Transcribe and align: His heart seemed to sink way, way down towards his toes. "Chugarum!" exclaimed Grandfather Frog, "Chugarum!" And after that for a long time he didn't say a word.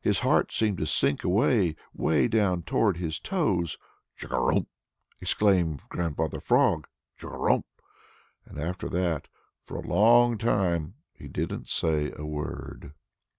His 0.00 0.20
heart 0.20 0.50
seemed 0.50 0.78
to 0.78 0.86
sink 0.86 1.24
way, 1.24 1.76
way 1.92 2.26
down 2.26 2.62
towards 2.62 2.98
his 3.00 3.18
toes. 3.20 3.76
"Chugarum!" 4.16 4.66
exclaimed 5.20 5.80
Grandfather 5.90 6.40
Frog, 6.40 6.88
"Chugarum!" 7.18 7.64
And 8.46 8.58
after 8.58 8.88
that 8.88 9.28
for 9.66 9.76
a 9.76 9.86
long 9.86 10.38
time 10.38 10.94
he 11.12 11.28
didn't 11.28 11.68
say 11.68 12.14
a 12.16 12.24
word. 12.24 12.94